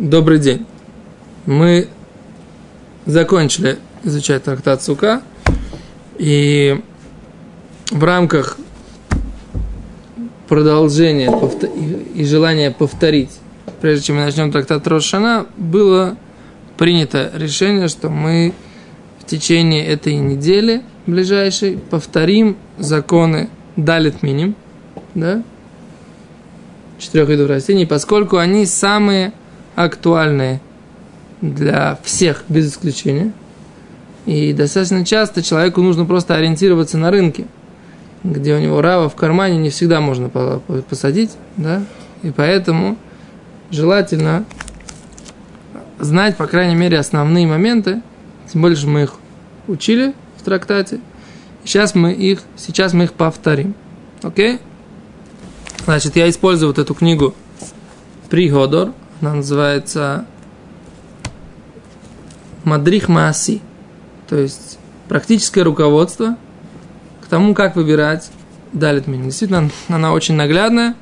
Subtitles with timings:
[0.00, 0.64] Добрый день.
[1.44, 1.86] Мы
[3.04, 5.20] закончили изучать трактат Сука,
[6.16, 6.80] и
[7.90, 8.56] в рамках
[10.48, 11.30] продолжения
[12.14, 13.28] и желания повторить,
[13.82, 16.16] прежде чем мы начнем трактат Рошана, было
[16.78, 18.54] принято решение, что мы
[19.18, 24.56] в течение этой недели ближайшей повторим законы Далит Миним,
[25.14, 25.42] да,
[26.98, 29.34] четырех видов растений, поскольку они самые
[29.84, 30.60] актуальные
[31.40, 33.32] для всех без исключения.
[34.26, 37.46] И достаточно часто человеку нужно просто ориентироваться на рынке,
[38.22, 41.82] где у него рава в кармане не всегда можно посадить, да,
[42.22, 42.96] и поэтому
[43.70, 44.44] желательно
[45.98, 48.02] знать, по крайней мере, основные моменты,
[48.52, 49.14] тем более, что мы их
[49.68, 51.00] учили в трактате,
[51.64, 53.74] сейчас мы их, сейчас мы их повторим,
[54.22, 54.58] окей?
[55.84, 57.34] Значит, я использую вот эту книгу
[58.28, 60.24] Приходор, она называется
[62.64, 63.60] Мадрих Маси,
[64.28, 66.36] то есть практическое руководство
[67.22, 68.30] к тому, как выбирать
[68.72, 69.24] Далит Мин.
[69.24, 70.94] Действительно, она очень наглядная,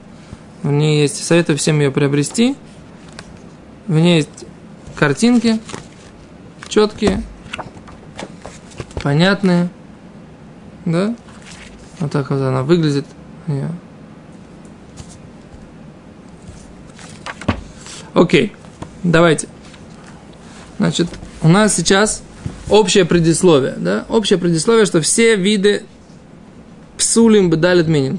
[0.63, 2.57] в ней есть, советую всем ее приобрести,
[3.87, 4.47] в ней есть
[4.97, 5.61] картинки,
[6.69, 7.23] четкие,
[9.03, 9.69] понятные,
[10.85, 11.15] да,
[12.01, 13.07] вот так вот она выглядит.
[13.47, 13.71] Yeah.
[18.19, 18.53] Окей,
[19.05, 19.47] давайте.
[20.79, 21.07] Значит,
[21.41, 22.25] у нас сейчас
[22.69, 24.07] общее предисловие, да?
[24.09, 25.85] Общее предисловие, что все виды
[26.97, 28.19] псулим бедалит миним,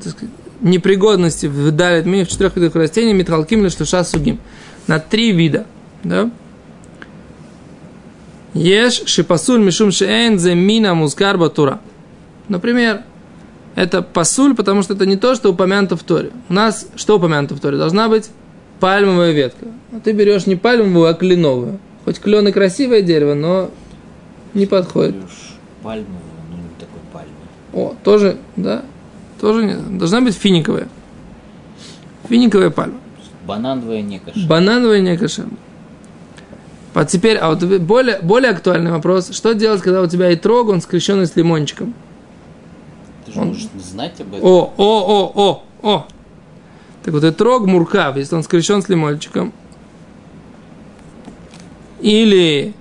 [0.62, 4.40] непригодности в далит миним в четырех видах растений, металким или шлюша сугим.
[4.88, 5.66] На три вида,
[6.06, 6.32] да?
[8.54, 11.82] Еш шипасуль мишум шеэн мина музкар батура.
[12.48, 13.02] Например,
[13.76, 16.32] это пасуль, потому что это не то, что упомянуто в Торе.
[16.48, 17.78] У нас что упомянуто в Торе?
[17.78, 18.30] Должна быть
[18.80, 19.68] пальмовая ветка.
[19.92, 21.80] А ты берешь не пальмовую, а кленовую.
[22.06, 23.70] Хоть клен и красивое дерево, но
[24.54, 25.16] не подходит.
[25.16, 27.34] Берешь пальмовую, но не такой пальмы.
[27.74, 28.84] О, тоже, да,
[29.40, 30.88] тоже не, должна быть финиковая.
[32.28, 33.00] Финиковая пальма.
[33.46, 34.48] Банановая не кошерная.
[34.48, 35.58] Банановая не кошерная.
[36.94, 39.32] А теперь, а вот более, более актуальный вопрос.
[39.32, 41.94] Что делать, когда у тебя и трог, он скрещенный с лимончиком?
[43.26, 43.48] Ты же он...
[43.50, 44.48] можешь знать об этом.
[44.48, 46.08] О, о, о, о, о.
[47.04, 49.54] Так вот, трог муркав, если он скрещен с лимольчиком,
[52.02, 52.74] или,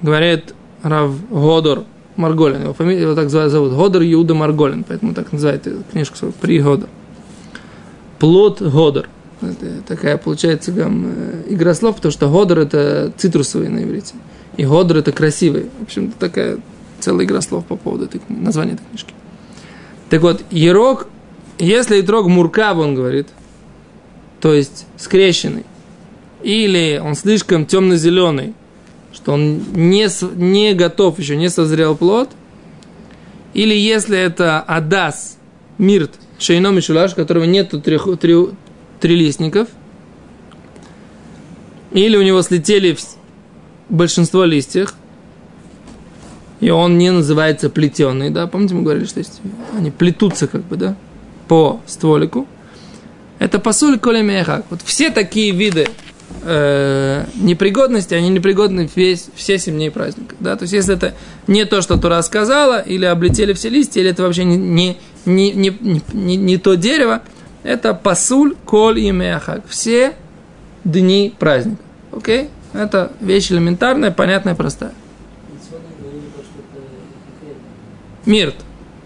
[0.00, 1.84] говорит Рав Годор
[2.16, 6.60] Марголин, его фамилия, его так зовут, Годор Иуда Марголин, поэтому так называет книжку свою, при
[6.60, 6.88] Годор.
[8.18, 9.08] Плод Годор.
[9.40, 14.14] Это такая, получается, там, э, игра слов, потому что Годор это цитрусовый на иврите.
[14.56, 15.70] И Годор это красивый.
[15.80, 16.58] В общем, такая
[17.00, 19.12] целая игра слов по поводу этой, названия этой книжки.
[20.08, 21.08] Так вот, Ерок
[21.62, 23.28] если итрог муркав, он говорит,
[24.40, 25.64] то есть скрещенный,
[26.42, 28.54] или он слишком темно-зеленый,
[29.12, 32.30] что он не, не готов еще, не созрел плод,
[33.54, 35.38] или если это адас,
[35.78, 38.34] мирт, шейном и шулаш, у которого нету трех, три,
[38.98, 39.68] трилистников,
[41.92, 42.96] или у него слетели
[43.88, 44.94] большинство листьев,
[46.58, 49.40] и он не называется плетеный, да, помните, мы говорили, что есть,
[49.76, 50.96] они плетутся как бы, да,
[51.52, 52.48] по стволику,
[53.38, 54.64] это посуль колемеха.
[54.70, 55.86] Вот все такие виды
[56.44, 60.34] э, непригодности, они непригодны весь, все 7 дней праздника.
[60.40, 60.56] Да?
[60.56, 61.12] То есть, если это
[61.46, 64.96] не то, что Тура сказала, или облетели все листья, или это вообще не, не,
[65.26, 67.20] не, не, не, не то дерево,
[67.64, 69.12] это посуль коль и.
[69.68, 70.14] Все
[70.84, 71.82] дни праздника.
[72.12, 72.48] Окей?
[72.72, 74.92] Это вещь элементарная, понятная, простая.
[78.24, 78.54] Мирт.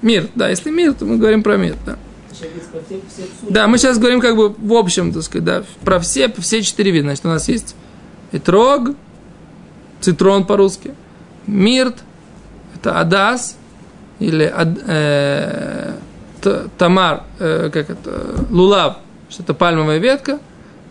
[0.01, 1.99] Мирт, да, если мир, то мы говорим про мирт, да.
[3.49, 6.91] Да, мы сейчас говорим как бы в общем, так сказать, да, про все, все четыре
[6.91, 7.07] вида.
[7.07, 7.75] Значит, у нас есть
[8.33, 8.91] этрог,
[10.01, 10.95] цитрон по-русски,
[11.47, 11.97] мирт,
[12.75, 13.57] это адас,
[14.19, 15.95] или ад, э,
[16.79, 18.99] тамар, э, как это, лулав,
[19.29, 20.39] что это пальмовая ветка,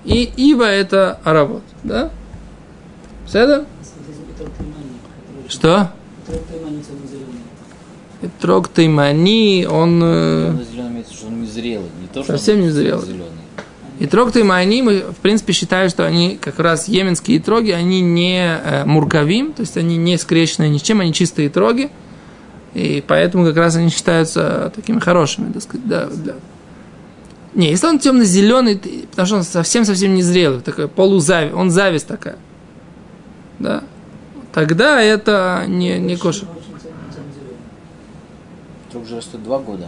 [0.04, 2.12] и ива это аравот, да?
[3.26, 3.66] Все это?
[5.48, 5.92] Что?
[8.40, 10.02] Трог Таймани, он...
[10.04, 13.06] Э, зеленый имеется, что он не зрелый, не то, что совсем не зрелый.
[13.06, 13.46] зеленый.
[13.98, 18.42] И трог Таймани, мы, в принципе, считаем, что они, как раз йеменские троги, они не
[18.42, 21.90] э, муркавим, то есть они не скрещенные ни с чем, они чистые троги.
[22.74, 26.36] И поэтому как раз они считаются такими хорошими, так сказать, да, для...
[27.54, 28.78] Не, если он темно-зеленый,
[29.12, 32.36] потому что он совсем-совсем не зрелый, такой полузависть, он зависть такая,
[33.60, 33.82] да,
[34.54, 36.50] тогда это не, не кошер.
[38.92, 39.88] Срок уже растет два года.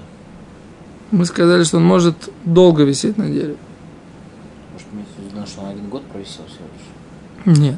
[1.11, 3.55] Мы сказали, что он может долго висеть на дереве.
[4.73, 4.87] Может,
[5.17, 6.65] в виду, что он один год провисел всего
[7.45, 7.57] лишь?
[7.57, 7.75] Нет.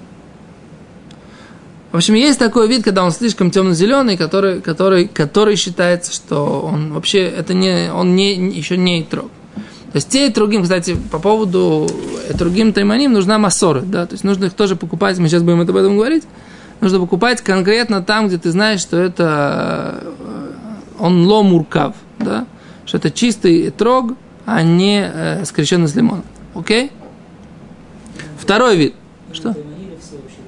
[1.91, 6.93] В общем, есть такой вид, когда он слишком темно-зеленый, который, который, который считается, что он
[6.93, 9.31] вообще это не, он не, еще не итрог.
[9.91, 11.87] То есть те и другим, кстати, по поводу
[12.35, 15.75] другим тайманим нужна массора, да, то есть нужно их тоже покупать, мы сейчас будем об
[15.75, 16.25] этом говорить,
[16.79, 20.51] нужно покупать конкретно там, где ты знаешь, что это э,
[20.99, 22.45] он ломуркав, да,
[22.89, 24.15] что это чистый трог,
[24.45, 26.25] а не э, скрещенный с лимоном.
[26.55, 26.91] Окей?
[28.37, 28.95] Второй вид.
[29.31, 29.55] Что?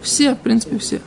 [0.01, 1.01] Все, в принципе, все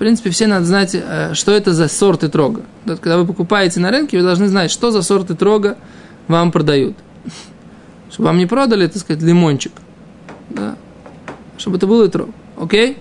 [0.00, 2.62] принципе, все надо знать, э, что это за сорты трога.
[2.86, 5.76] Когда вы покупаете на рынке, вы должны знать, что за сорты трога
[6.26, 6.96] вам продают.
[8.10, 9.72] Чтобы вам не продали, так сказать, лимончик.
[10.48, 10.76] Да?
[11.58, 12.30] Чтобы это был и трог.
[12.58, 12.96] Окей?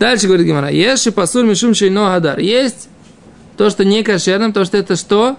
[0.00, 0.70] Дальше говорит Гимара.
[0.70, 2.40] Еши пасуль мишум шейно гадар.
[2.40, 2.88] Есть
[3.56, 5.36] то, что не кошерно, потому что это что?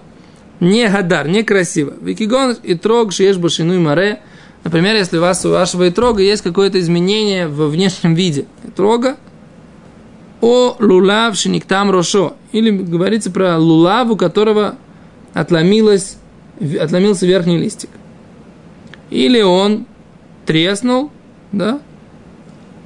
[0.60, 1.94] Не гадар, некрасиво.
[2.00, 4.20] Викигон и трог шиеш башину и маре.
[4.64, 9.16] Например, если у вас у вашего итрога есть какое-то изменение в внешнем виде итрога,
[10.40, 12.36] о лулав шиниктам рошо.
[12.52, 14.76] Или говорится про лулав, у которого
[15.34, 16.16] отломилось,
[16.80, 17.90] отломился верхний листик.
[19.10, 19.86] Или он
[20.44, 21.10] треснул,
[21.52, 21.80] да,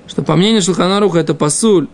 [0.06, 1.88] что по мнению Шелханаруха это пасуль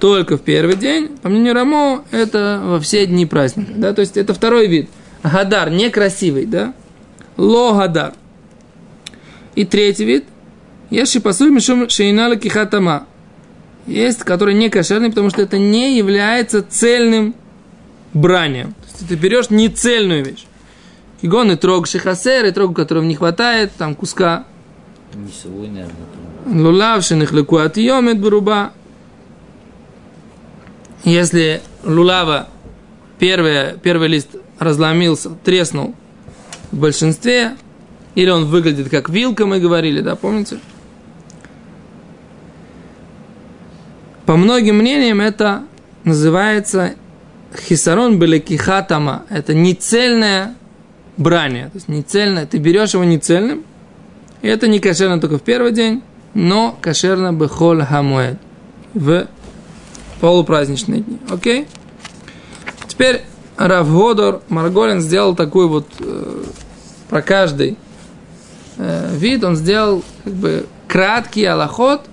[0.00, 4.16] только в первый день, по мнению Рамо это во все дни праздника, да, то есть
[4.16, 4.90] это второй вид.
[5.22, 6.74] Гадар, некрасивый, да,
[7.36, 8.14] ло гадар.
[9.54, 10.24] И третий вид,
[10.90, 13.06] еши пасуль мишум шейнала кихатама,
[13.86, 17.34] есть, который не кошерный, потому что это не является цельным
[18.12, 18.74] бранием.
[18.74, 20.44] То есть ты берешь не цельную вещь.
[21.22, 24.44] Игон и трог шихасер, и трог, которого не хватает, там куска.
[25.14, 25.94] Не свой, наверное.
[26.46, 28.72] Лулав шинихлеку от йомет бруба.
[31.04, 32.48] Если лулава
[33.18, 35.94] первый, первый лист разломился, треснул
[36.72, 37.56] в большинстве,
[38.14, 40.58] или он выглядит как вилка, мы говорили, да, помните?
[44.26, 45.62] По многим мнениям это
[46.04, 46.94] называется
[47.56, 49.24] хисарон белекихатама.
[49.30, 50.54] Это нецельное
[51.16, 51.66] брание.
[51.66, 52.44] То есть нецельное.
[52.44, 53.64] Ты берешь его нецельным.
[54.42, 56.02] И это не кошерно только в первый день,
[56.34, 58.38] но кошерно бехоль хамуэд.
[58.94, 59.26] В
[60.20, 61.18] полупраздничные дни.
[61.30, 61.66] Окей?
[62.86, 63.22] Теперь
[63.56, 66.44] Равгодор Марголин сделал такой вот э,
[67.08, 67.76] про каждый
[68.76, 72.02] э, вид, он сделал как бы краткий аллоход–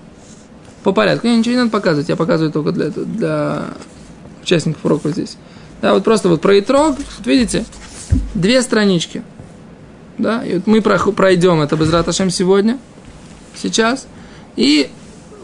[0.86, 1.26] по порядку.
[1.26, 3.64] Я ничего не надо показывать, я показываю только для, для
[4.40, 5.36] участников урока здесь.
[5.82, 7.64] Да, вот просто вот про итрог, вот видите,
[8.34, 9.24] две странички.
[10.16, 12.78] Да, и вот мы пройдем это без раташем сегодня,
[13.56, 14.06] сейчас,
[14.54, 14.88] и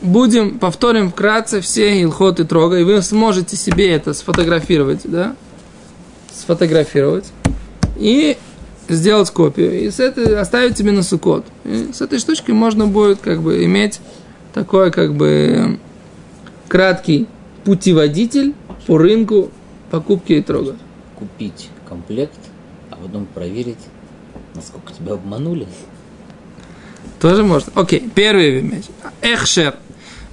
[0.03, 5.37] будем, повторим вкратце все илхоты трога, и вы сможете себе это сфотографировать, да,
[6.35, 7.27] сфотографировать,
[7.97, 8.37] и
[8.89, 11.45] сделать копию, и с этой оставить себе на сукот.
[11.65, 14.01] И с этой штучкой можно будет как бы иметь
[14.53, 15.79] такой как бы
[16.69, 17.29] краткий
[17.65, 18.55] путеводитель
[18.87, 19.51] по рынку
[19.91, 20.77] покупки и трога.
[21.17, 22.39] Купить комплект,
[22.91, 23.79] а потом проверить,
[24.55, 25.67] насколько тебя обманули.
[27.21, 27.73] Тоже можно.
[27.77, 28.87] Окей, первый вещь.
[29.21, 29.77] Эхшер.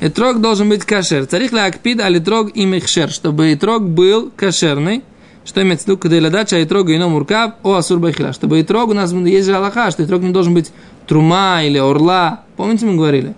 [0.01, 1.25] Итрог должен быть кашер.
[1.25, 5.03] Царих ла акпид али трог им эхшер, чтобы итрог был кошерный.
[5.45, 8.33] Что имеется в виду, когда лядача итрога ино муркав, о асур байхила.
[8.33, 10.71] Чтобы итрог у нас есть же Аллаха, что итрог не должен быть
[11.07, 12.43] трума или орла.
[12.55, 13.33] Помните, мы говорили?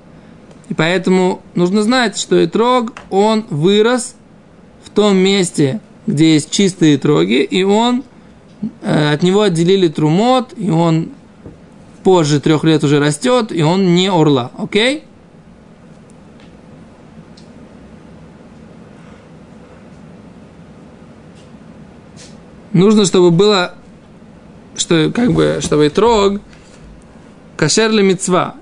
[0.70, 4.16] И поэтому нужно знать, что итрог, он вырос
[4.84, 8.04] в том месте, где есть чистые троги, и он,
[8.82, 11.10] э, от него отделили трумот, и он
[12.04, 14.52] позже трех лет уже растет, и он не орла.
[14.58, 15.04] Окей?
[22.74, 23.76] Нужно, чтобы было,
[24.76, 26.42] что, как бы, чтобы трог
[27.58, 28.56] кошер мецва,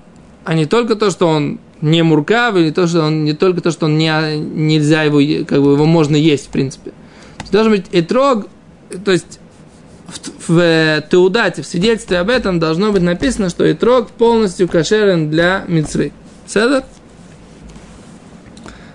[0.44, 3.70] а не только то, что он не муркав, или то, что он, не только то,
[3.70, 6.92] что он не, нельзя его, как бы его можно есть, в принципе.
[7.50, 8.46] Должен быть этрог,
[9.04, 9.40] то есть
[10.06, 15.64] в, в Теудате, в свидетельстве об этом должно быть написано, что этрог полностью кошерен для
[15.66, 16.12] мицвы.
[16.46, 16.84] Седер?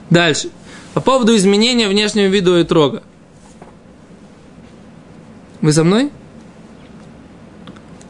[0.10, 0.50] Дальше.
[0.94, 3.04] По поводу изменения внешнего вида этрога.
[5.66, 6.12] Вы со мной?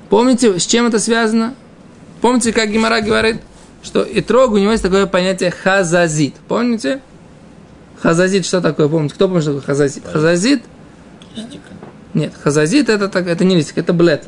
[0.10, 1.56] Помните, с чем это связано?
[2.22, 3.42] Помните, как Гимара говорит–
[3.86, 6.34] что итрог у него есть такое понятие хазазит.
[6.48, 7.02] Помните?
[8.02, 8.88] Хазазит что такое?
[8.90, 9.14] Помните?
[9.14, 10.04] Кто помнит, что такое хазазит?
[10.06, 10.64] Хазазит?
[12.14, 14.26] Нет, хазазит это, так, это не листик, это блет.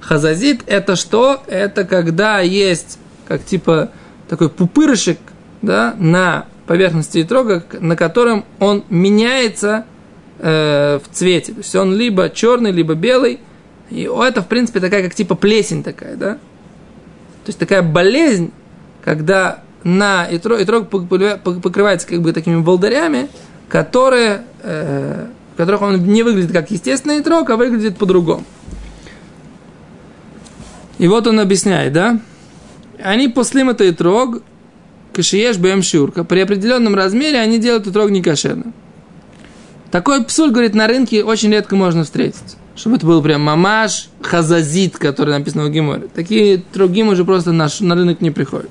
[0.00, 1.42] Хазазит это что?
[1.46, 3.90] Это когда есть как типа
[4.28, 5.18] такой пупырышек
[5.62, 9.86] да, на поверхности итрога, на котором он меняется
[10.40, 11.52] э, в цвете.
[11.52, 13.40] То есть он либо черный, либо белый.
[13.90, 16.34] И это, в принципе, такая как типа плесень такая, да?
[16.34, 18.52] То есть такая болезнь,
[19.02, 23.28] когда на и трог, и трог покрывается как бы такими волдырями,
[23.68, 28.44] которые, э, в которых он не выглядит как естественный трог, а выглядит по-другому.
[30.98, 32.20] И вот он объясняет, да?
[33.02, 34.42] Они после это трог,
[35.14, 36.24] кашиеш бэм шурка.
[36.24, 38.74] При определенном размере они делают трог некошерным.
[39.90, 42.56] Такой псуль, говорит, на рынке очень редко можно встретить.
[42.76, 46.08] Чтобы это был прям мамаш, хазазит, который написан в Гиморе.
[46.14, 48.70] Такие трогим уже просто на, на рынок не приходят.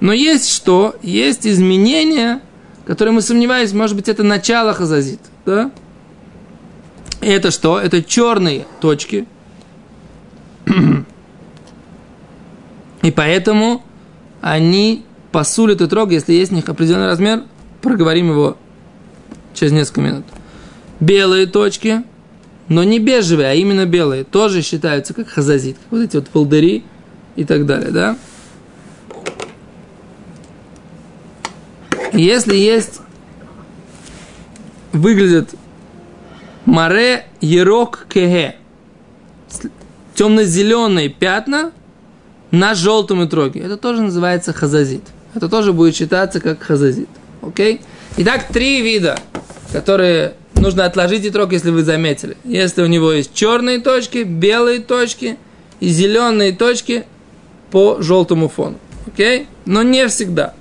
[0.00, 0.94] Но есть что?
[1.02, 2.40] Есть изменения,
[2.86, 5.20] которые мы сомневаемся, может быть, это начало хазазит.
[5.44, 5.70] Да?
[7.20, 7.80] И это что?
[7.80, 9.26] Это черные точки.
[13.02, 13.82] И поэтому
[14.40, 17.42] они посулят и трог, если есть у них определенный размер,
[17.82, 18.56] проговорим его
[19.54, 20.24] через несколько минут.
[21.00, 22.02] Белые точки,
[22.68, 26.84] но не бежевые, а именно белые, тоже считаются как хазазит, как вот эти вот полдыри
[27.36, 28.16] и так далее, да?
[32.12, 33.00] Если есть,
[34.92, 35.54] выглядит
[36.64, 38.56] маре ерок кеге,
[40.14, 41.72] темно-зеленые пятна
[42.52, 45.02] на желтом итроге, это тоже называется хазазит.
[45.34, 47.08] Это тоже будет считаться как хазазит.
[47.42, 47.80] Окей?
[48.16, 49.18] Итак, три вида,
[49.74, 52.36] которые нужно отложить итрог, если вы заметили.
[52.44, 55.36] Если у него есть черные точки, белые точки
[55.80, 57.06] и зеленые точки
[57.72, 58.78] по желтому фону.
[59.08, 59.48] Окей?
[59.66, 60.54] Но не всегда.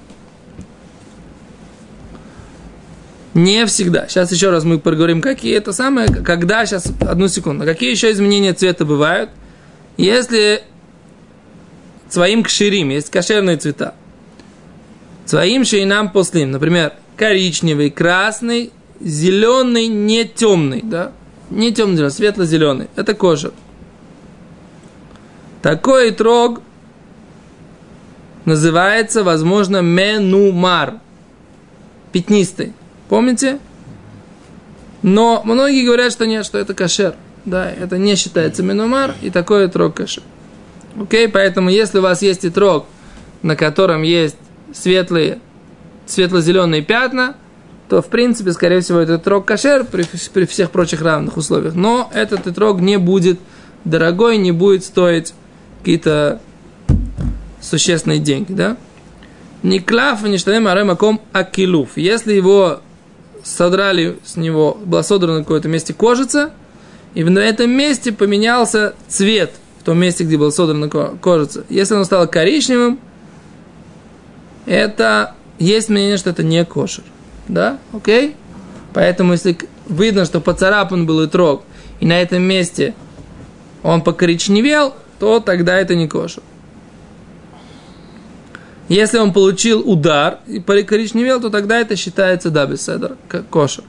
[3.36, 4.08] Не всегда.
[4.08, 8.54] Сейчас еще раз мы поговорим, какие это самые, когда, сейчас, одну секунду, какие еще изменения
[8.54, 9.30] цвета бывают.
[9.96, 10.64] Если
[12.10, 13.94] своим кширим, есть кошерные цвета.
[15.28, 18.72] Своим шейнам послим, например, коричневый, красный,
[19.04, 21.12] зеленый, не темный, да?
[21.50, 22.88] Не темный, зеленый, светло-зеленый.
[22.96, 23.52] Это кожа.
[25.62, 26.62] Такой трог
[28.46, 30.96] называется, возможно, менумар.
[32.12, 32.74] Пятнистый.
[33.10, 33.60] Помните?
[35.02, 37.16] Но многие говорят, что нет, что это кашер.
[37.46, 40.24] Да, это не считается менумар, и такой трог кашер.
[41.00, 42.86] Окей, поэтому если у вас есть итрог,
[43.42, 44.38] на котором есть
[44.74, 45.40] светлые,
[46.06, 47.36] светло-зеленые пятна,
[47.90, 51.76] то, в принципе, скорее всего, этот трог кашер при, при всех прочих равных условиях.
[51.76, 53.40] Но этот итрог не будет
[53.86, 55.34] дорогой, не будет стоить
[55.80, 56.40] какие-то
[57.62, 58.78] существенные деньги, да?
[59.64, 61.92] Никлав не штанем аремаком акилуф.
[61.96, 62.82] Если его
[63.44, 66.52] содрали с него, была содрана на какое-то месте кожица,
[67.14, 71.66] и на этом месте поменялся цвет в том месте, где была содрана кожица.
[71.70, 73.00] Если оно стало коричневым,
[74.66, 77.04] это есть мнение, что это не кошер.
[77.48, 77.78] Да?
[77.94, 78.36] Окей?
[78.94, 79.58] Поэтому, если
[79.88, 81.64] видно, что поцарапан был и трог,
[82.00, 82.94] и на этом месте
[83.82, 86.44] он покоричневел, то тогда это не кошер.
[88.90, 93.18] Если он получил удар и покоричневел, то тогда это считается да, беседер,
[93.50, 93.84] кошер.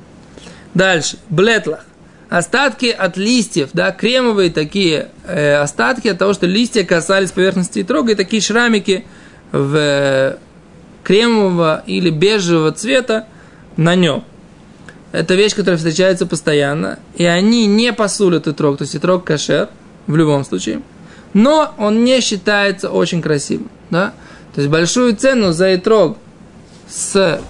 [0.72, 1.18] Дальше.
[1.28, 1.84] Блетлах.
[2.30, 7.82] Остатки от листьев, да, кремовые такие э, остатки от того, что листья касались поверхности и
[7.84, 9.04] трога, и такие шрамики
[9.52, 10.36] в
[11.04, 13.26] кремового или бежевого цвета
[13.76, 14.24] на нем.
[15.12, 19.68] Это вещь, которая встречается постоянно, и они не посулят итрог, то есть итрог кашер,
[20.06, 20.82] в любом случае,
[21.32, 24.12] но он не считается очень красивым, да,
[24.54, 26.18] то есть большую цену за итрог
[26.88, 27.40] с,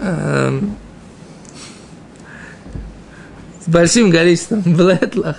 [0.00, 0.60] э,
[3.64, 5.36] с большим количеством блетлах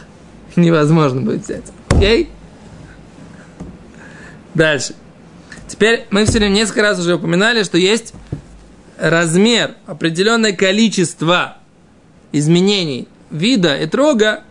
[0.55, 1.65] невозможно будет взять.
[1.89, 2.29] Окей?
[4.53, 4.95] Дальше.
[5.67, 8.13] Теперь мы все время несколько раз уже упоминали, что есть
[8.99, 11.57] размер, определенное количество
[12.31, 14.43] изменений вида и трога,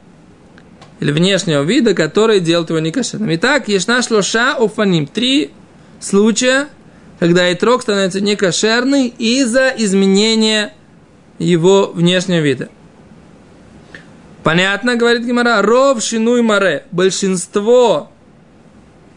[1.00, 3.34] или внешнего вида, которые делают его некошерным.
[3.34, 5.06] Итак, ешна шлоша уфаним.
[5.06, 5.50] Три
[6.00, 6.68] случая,
[7.18, 10.72] когда итрог становится некошерный из-за изменения
[11.38, 12.68] его внешнего вида.
[14.42, 16.84] Понятно, говорит Гимара, ров шинуй маре.
[16.90, 18.10] Большинство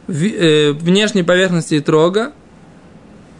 [0.07, 2.31] Э, внешней поверхности трога,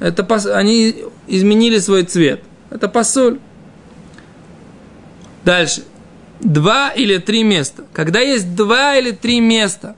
[0.01, 2.43] это они изменили свой цвет.
[2.69, 3.39] Это посоль.
[5.45, 5.83] Дальше.
[6.39, 7.85] Два или три места.
[7.93, 9.95] Когда есть два или три места,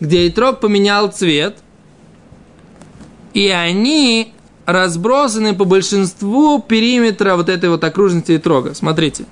[0.00, 1.58] где итрог поменял цвет,
[3.32, 4.32] и они
[4.66, 8.74] разбросаны по большинству периметра вот этой вот окружности итрога.
[8.74, 9.26] Смотрите.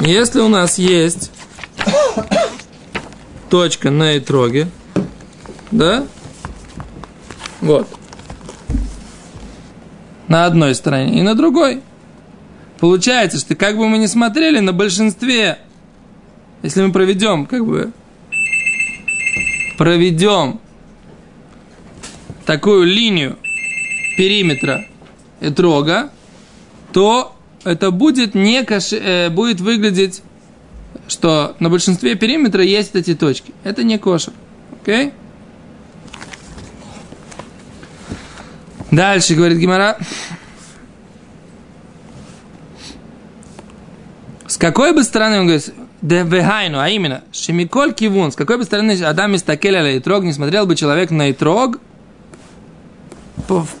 [0.00, 1.30] Если у нас есть
[3.50, 4.68] точка на итроге,
[5.70, 6.06] да?
[7.60, 7.88] Вот.
[10.28, 11.82] На одной стороне и на другой.
[12.78, 15.58] Получается, что как бы мы ни смотрели, на большинстве,
[16.62, 17.92] если мы проведем как бы
[19.76, 20.60] проведем
[22.46, 23.36] такую линию
[24.16, 24.86] периметра
[25.40, 26.10] этрога,
[26.92, 28.92] то это будет, не каш...
[28.92, 30.22] э, будет выглядеть,
[31.08, 33.52] что на большинстве периметра есть эти точки.
[33.64, 34.32] Это не кошер.
[34.82, 35.06] Окей?
[35.06, 35.12] Okay?
[38.90, 39.98] Дальше говорит Гимара.
[44.46, 48.92] С какой бы стороны, он говорит, Девехайну, а именно, Шемиколь Кивун, с какой бы стороны
[49.02, 51.78] Адам Истакель или Итрог, не смотрел бы человек на Итрог,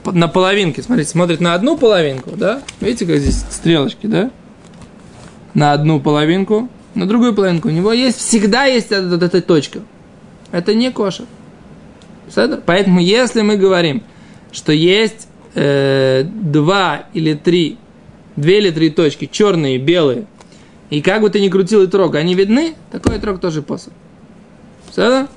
[0.04, 2.62] на половинке, смотрите, смотрит на одну половинку, да?
[2.80, 4.30] Видите, как здесь стрелочки, да?
[5.54, 7.68] На одну половинку, на другую половинку.
[7.68, 9.80] У него есть, всегда есть эта, эта, эта точка.
[10.52, 11.26] Это не кошер.
[12.66, 14.02] Поэтому, если мы говорим,
[14.52, 17.78] что есть э, два или три,
[18.36, 20.26] две или три точки, черные, белые,
[20.90, 23.92] и как бы ты ни крутил и трог, они видны, такой трог тоже посыл.
[24.90, 25.28] Все?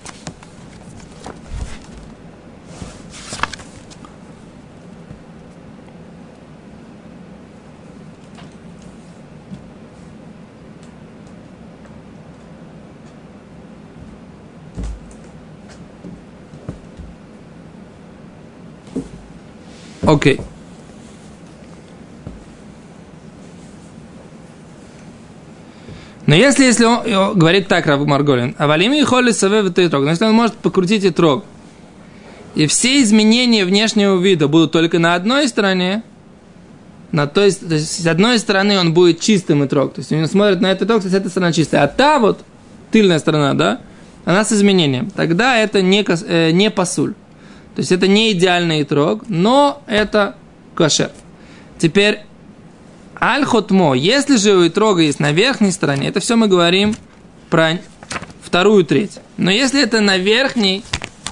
[20.13, 20.39] Окей.
[26.27, 30.11] Но если, если он говорит так, Рав Марголин, а валими и холли саве трог, но
[30.11, 31.43] если он может покрутить и трог,
[32.53, 36.03] и все изменения внешнего вида будут только на одной стороне,
[37.11, 40.27] на той, то есть с одной стороны он будет чистым и трог, то есть он
[40.27, 42.39] смотрит на этот трог, то есть эта сторона чистая, а та вот,
[42.91, 43.81] тыльная сторона, да,
[44.25, 47.15] она с изменением, тогда это не, э, не пасуль.
[47.75, 50.35] То есть это не идеальный трог, но это
[50.75, 51.11] кошер.
[51.79, 52.19] Теперь
[53.19, 56.95] Аль-Хотмо, если же у Итрога есть на верхней стороне, это все мы говорим
[57.49, 57.79] про
[58.41, 59.19] вторую треть.
[59.37, 60.83] Но если это на верхней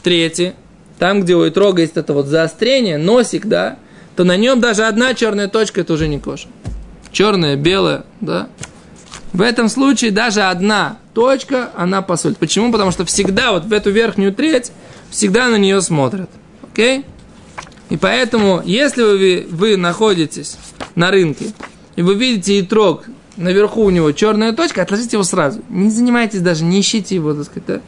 [0.02, 0.56] трети,
[0.98, 3.78] там, где у Итрога есть это вот заострение, носик, да,
[4.16, 6.48] то на нем даже одна черная точка, это уже не кожа.
[7.12, 8.48] Черная, белая, да.
[9.34, 12.38] В этом случае даже одна точка, она посолит.
[12.38, 12.72] Почему?
[12.72, 14.72] Потому что всегда вот в эту верхнюю треть
[15.12, 16.30] всегда на нее смотрят.
[16.64, 17.06] Окей?
[17.90, 20.58] И поэтому, если вы, вы находитесь
[20.96, 21.48] на рынке,
[21.96, 23.04] и вы видите итрог,
[23.38, 25.62] наверху у него черная точка, отложите его сразу.
[25.70, 27.82] Не занимайтесь даже, не ищите его, так сказать, да?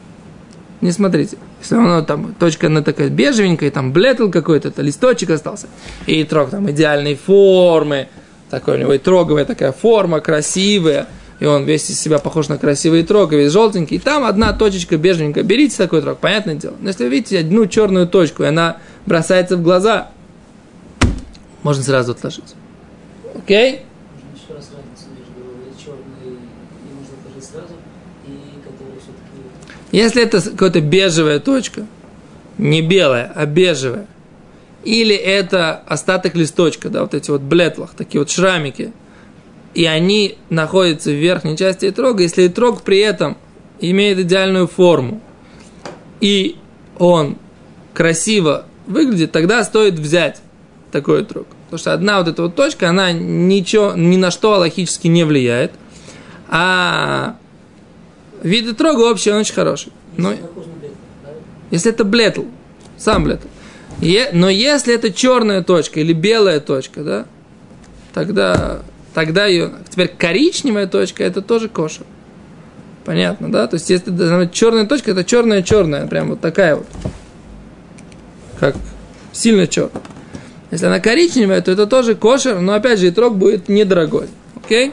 [0.82, 1.38] Не смотрите.
[1.62, 5.66] Если оно там, точка она такая бежевенькая, там блетл какой-то, это листочек остался.
[6.06, 8.08] И итрог там идеальной формы,
[8.50, 11.08] такой у него итроговая такая форма, красивая–
[11.40, 14.52] и он весь из себя похож на красивый трог, и весь желтенький, и там одна
[14.52, 15.44] точечка бежевенькая.
[15.44, 16.74] Берите такой трог, понятное дело.
[16.80, 20.10] Но если вы видите одну черную точку, и она бросается в глаза,
[21.62, 22.54] можно сразу отложить.
[23.34, 23.82] Окей?
[29.90, 31.86] Если это какая-то бежевая точка,
[32.58, 34.06] не белая, а бежевая,
[34.82, 38.92] или это остаток листочка, да, вот эти вот блетлах, такие вот шрамики–
[39.74, 43.36] и они находятся в верхней части итрога, если итрог при этом
[43.80, 45.20] имеет идеальную форму,
[46.20, 46.56] и
[46.98, 47.36] он
[47.92, 50.40] красиво выглядит, тогда стоит взять
[50.92, 51.46] такой итрог.
[51.64, 55.72] Потому что одна вот эта вот точка, она ничего, ни на что логически не влияет.
[56.48, 57.36] А
[58.42, 59.92] вид итрога вообще он очень хороший.
[60.16, 60.34] Но,
[61.70, 62.42] если это блетл,
[62.96, 63.48] сам блетл.
[64.32, 67.26] Но если это черная точка или белая точка, да,
[68.12, 68.82] тогда
[69.14, 69.70] тогда ее...
[69.88, 72.04] Теперь коричневая точка, это тоже кошер.
[73.04, 73.66] Понятно, да?
[73.66, 76.86] То есть, если черная точка, это черная-черная, прям вот такая вот.
[78.58, 78.76] Как
[79.32, 80.02] сильно черная.
[80.70, 84.28] Если она коричневая, то это тоже кошер, но опять же, итрог будет недорогой.
[84.56, 84.92] Окей?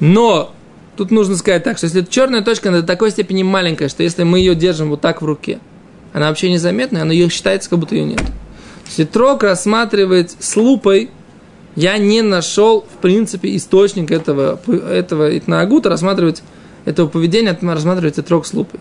[0.00, 0.52] Но
[0.96, 4.38] тут нужно сказать так, что если черная точка, до такой степени маленькая, что если мы
[4.40, 5.60] ее держим вот так в руке,
[6.12, 8.22] она вообще незаметная, она ее считается, как будто ее нет.
[8.90, 11.10] Ситрок рассматривает с лупой,
[11.76, 16.42] я не нашел, в принципе, источник этого, этого итнаагута, рассматривать
[16.84, 18.80] этого поведения, рассматривать Ситрок с лупой.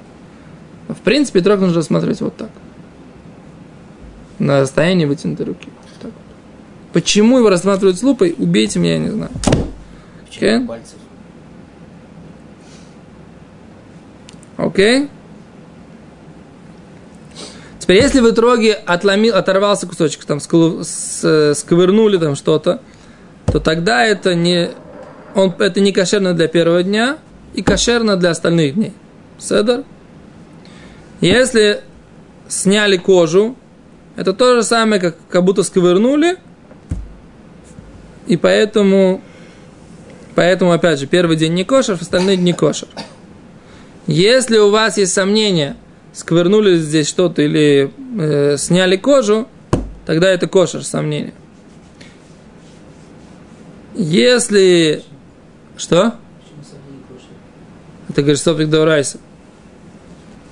[0.88, 2.50] В принципе, Итрок нужно рассматривать вот так.
[4.40, 5.70] На расстоянии вытянутой руки.
[6.02, 6.12] Так.
[6.92, 9.32] Почему его рассматривают с лупой, убейте меня, я не знаю.
[10.28, 10.58] Окей?
[10.58, 10.82] Okay?
[14.58, 15.04] Окей?
[15.04, 15.10] Okay?
[17.90, 22.82] Теперь, если в итоге отломил, оторвался кусочек, там, сковырнули там что-то,
[23.48, 24.70] то тогда это не,
[25.34, 27.18] он, это не кошерно для первого дня
[27.56, 28.94] и кошерно для остальных дней.
[29.40, 29.86] Седер.
[31.20, 31.82] Если
[32.48, 33.56] сняли кожу,
[34.16, 36.38] это то же самое, как, как будто сковырнули,
[38.28, 39.20] и поэтому,
[40.36, 42.88] поэтому, опять же, первый день не кошер, остальные дни кошер.
[44.06, 45.76] Если у вас есть сомнения,
[46.20, 49.48] сквернули здесь что-то или э, сняли кожу,
[50.06, 51.34] тогда это кошер, сомнение.
[53.96, 55.04] Если...
[55.78, 56.16] Что?
[58.10, 59.20] Это говорит Сопик Даурайса.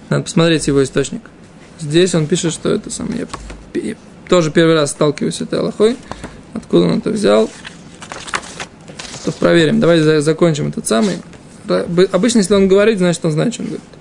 [0.09, 1.23] Надо посмотреть его источник.
[1.79, 3.09] Здесь он пишет, что это сам.
[3.13, 3.95] Я,
[4.29, 5.97] тоже первый раз сталкиваюсь с этой Аллахой.
[6.53, 7.49] Откуда он это взял?
[9.25, 9.81] То проверим.
[9.81, 11.17] Давайте закончим этот самый.
[12.13, 13.96] Обычно, если он говорит, значит, он знает, что он говорит.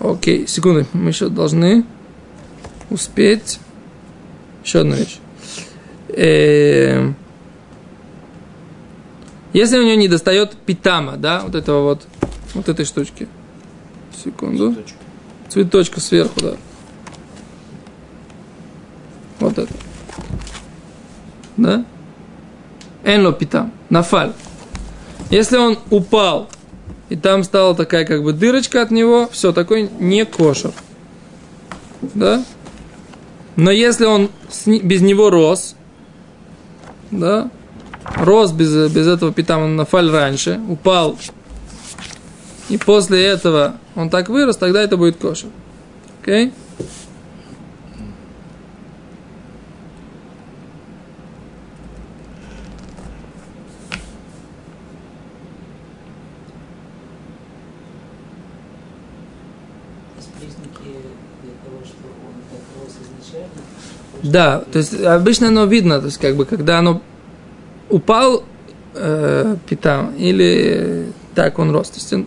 [0.00, 0.86] Окей, секунду.
[0.92, 1.84] Мы еще должны
[2.90, 3.58] успеть.
[4.64, 5.18] Еще одну вещь.
[6.08, 7.12] Э,
[9.52, 12.06] если у него не достает питама, да, вот этого вот,
[12.54, 13.28] вот этой штучки.
[14.22, 14.72] Секунду.
[14.72, 14.98] Цветочка,
[15.48, 16.56] Цветочка сверху, да.
[19.40, 19.72] Вот это.
[21.56, 21.84] Да?
[23.04, 23.72] Энло питам.
[23.88, 24.32] Нафаль.
[25.30, 26.50] Если он упал,
[27.08, 30.72] и там стала такая как бы дырочка от него, все, такой не кошер.
[32.14, 32.44] Да?
[33.56, 34.30] Но если он
[34.66, 35.76] без него рос,
[37.10, 37.50] да,
[38.16, 41.16] рос без, без этого питама на фаль раньше, упал,
[42.68, 45.48] и после этого он так вырос, тогда это будет кошер.
[46.22, 46.48] Окей?
[46.48, 46.52] Okay?
[64.36, 67.00] Да, то есть обычно оно видно, то есть как бы когда оно
[67.88, 68.44] упал
[68.92, 72.26] э, питам или так он рос, то есть он,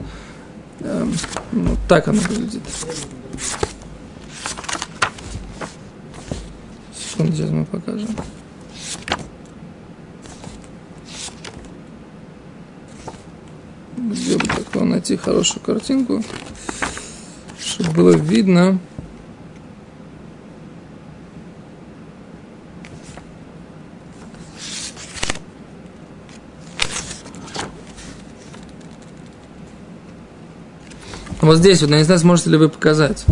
[0.79, 1.05] э,
[1.51, 2.63] ну, так оно выглядит.
[6.97, 8.09] Секунду, сейчас мы покажем.
[13.97, 16.23] Где бы такое найти хорошую картинку,
[17.59, 18.79] чтобы было видно.
[31.49, 33.25] Вот здесь вот, я не знаю, сможете ли вы показать.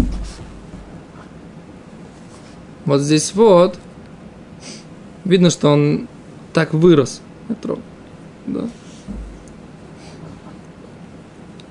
[2.86, 3.78] Вот здесь вот.
[5.24, 6.08] Видно, что он
[6.52, 7.22] так вырос.
[8.48, 8.68] Да.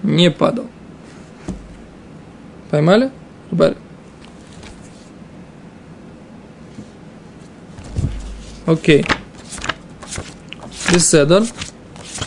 [0.05, 0.67] Не падал.
[2.71, 3.11] Поймали?
[3.51, 3.77] Рыбарь?
[8.67, 9.05] Окей.
[10.95, 11.43] Беседор.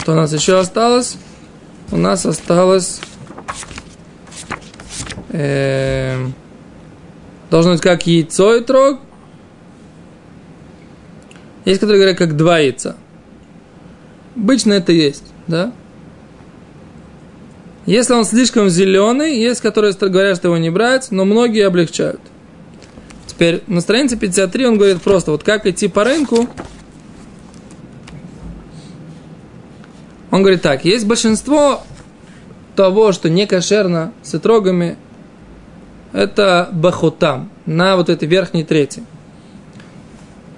[0.02, 1.16] Что у нас еще осталось?
[1.92, 3.00] У нас осталось
[5.40, 6.28] э,
[7.50, 9.00] должно быть как яйцо и трог.
[11.66, 12.98] Есть, которые говорят, как два яйца.
[14.36, 15.72] Обычно это есть, да?
[17.86, 22.22] Если он слишком зеленый, есть, которые говорят, что его не брать, но многие облегчают.
[23.26, 26.48] Теперь на странице 53 он говорит просто, вот как идти по рынку.
[30.32, 31.82] Он говорит так, есть большинство
[32.76, 34.98] того, что не кошерно с итрогами,
[36.14, 39.04] это бахутам, на вот этой верхней трети.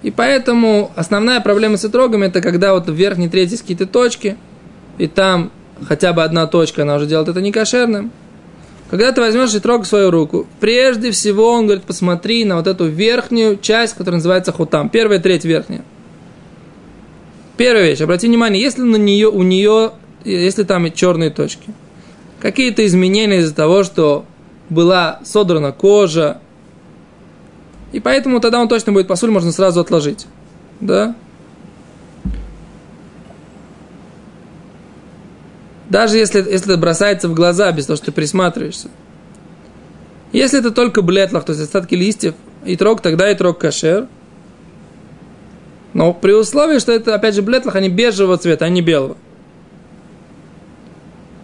[0.01, 4.37] И поэтому основная проблема с итрогами, это когда вот в верхней трети есть какие-то точки,
[4.97, 5.51] и там
[5.87, 8.11] хотя бы одна точка, она уже делает это некошерным.
[8.89, 12.87] Когда ты возьмешь итрог в свою руку, прежде всего он говорит, посмотри на вот эту
[12.87, 14.89] верхнюю часть, которая называется хутам.
[14.89, 15.83] Первая треть верхняя.
[17.55, 19.91] Первая вещь, обрати внимание, если на нее, у нее,
[20.25, 21.69] если там черные точки,
[22.39, 24.25] какие-то изменения из-за того, что
[24.71, 26.39] была содрана кожа.
[27.91, 30.27] И поэтому тогда он точно будет посуль, можно сразу отложить.
[30.79, 31.13] Да?
[35.89, 38.87] Даже если, если это бросается в глаза, без того, что ты присматриваешься.
[40.31, 44.07] Если это только блетлах, то есть остатки листьев, и трог, тогда и трог кашер.
[45.91, 49.17] Но при условии, что это, опять же, блетлах, они бежевого цвета, а не белого.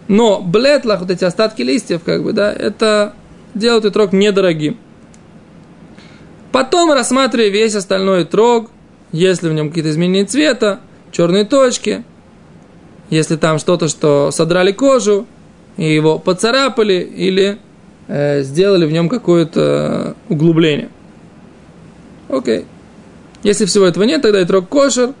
[0.06, 3.12] Но блетлах, вот эти остатки листьев, как бы, да, это
[3.58, 4.78] делают и трог недорогим.
[6.52, 8.70] Потом рассматривая весь остальной трог,
[9.12, 10.80] если в нем какие-то изменения цвета,
[11.12, 12.04] черные точки,
[13.10, 15.26] если там что-то, что содрали кожу,
[15.76, 17.58] и его поцарапали, или
[18.08, 20.90] э, сделали в нем какое-то углубление.
[22.28, 22.64] Окей.
[23.42, 25.14] Если всего этого нет, тогда и трог кошер,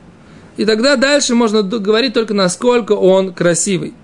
[0.56, 3.94] и тогда дальше можно говорить только насколько он красивый.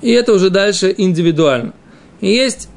[0.00, 1.74] И это уже дальше индивидуально.
[2.20, 2.68] И есть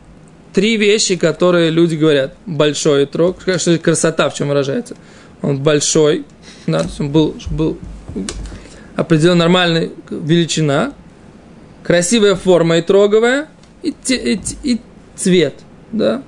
[0.55, 2.33] три вещи, которые люди говорят.
[2.45, 4.95] Большой трог, что красота в чем выражается.
[5.41, 6.23] Он большой,
[6.65, 7.77] да, он был, был
[8.95, 10.93] определенно нормальная величина.
[11.83, 13.49] красивая форма и троговая,
[13.83, 14.81] и, и, и
[15.17, 15.55] цвет,
[15.91, 16.23] да.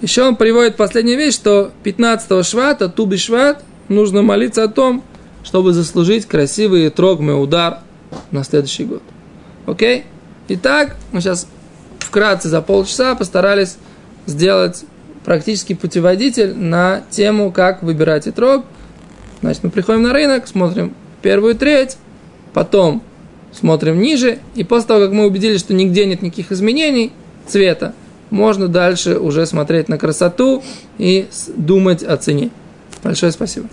[0.00, 5.04] Еще он приводит последнюю вещь, что 15 швата, туби шват, нужно молиться о том,
[5.44, 7.78] чтобы заслужить красивый трогмый удар
[8.32, 9.02] на следующий год.
[9.66, 10.04] Окей?
[10.50, 11.46] Итак, мы сейчас
[11.98, 13.76] вкратце за полчаса постарались
[14.26, 14.84] сделать
[15.24, 18.64] практический путеводитель на тему, как выбирать итрог.
[19.42, 21.98] Значит, мы приходим на рынок, смотрим первую треть,
[22.54, 23.02] потом
[23.52, 27.12] смотрим ниже, и после того, как мы убедились, что нигде нет никаких изменений
[27.46, 27.92] цвета,
[28.30, 30.62] можно дальше уже смотреть на красоту
[30.96, 32.50] и думать о цене.
[33.02, 33.68] Большое спасибо.